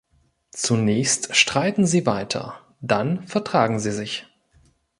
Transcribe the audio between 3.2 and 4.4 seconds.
vertragen sie sich.